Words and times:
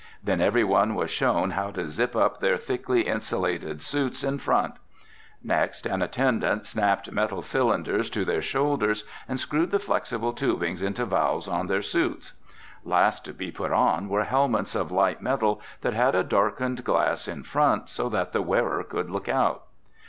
Then 0.23 0.41
everyone 0.41 0.95
was 0.95 1.11
shown 1.11 1.51
how 1.51 1.69
to 1.73 1.87
zip 1.87 2.15
up 2.15 2.39
their 2.39 2.57
thickly 2.57 3.01
insulated 3.03 3.83
suits 3.83 4.23
in 4.23 4.39
front. 4.39 4.73
Next, 5.43 5.85
an 5.85 6.01
attendant 6.01 6.65
snapped 6.65 7.11
metal 7.11 7.43
cylinders 7.43 8.09
to 8.09 8.25
their 8.25 8.41
shoulders 8.41 9.03
and 9.27 9.39
screwed 9.39 9.69
the 9.69 9.77
flexible 9.77 10.33
tubing 10.33 10.79
into 10.79 11.05
valves 11.05 11.47
on 11.47 11.67
their 11.67 11.83
suits. 11.83 12.33
Last 12.83 13.25
to 13.25 13.31
be 13.35 13.51
put 13.51 13.71
on 13.71 14.09
were 14.09 14.23
helmets 14.23 14.73
of 14.73 14.91
light 14.91 15.21
metal 15.21 15.61
that 15.81 15.93
had 15.93 16.15
a 16.15 16.23
darkened 16.23 16.83
glass 16.83 17.27
in 17.27 17.43
front 17.43 17.87
so 17.87 18.09
that 18.09 18.31
the 18.33 18.41
wearer 18.41 18.83
could 18.83 19.11
look 19.11 19.29
out. 19.29 19.65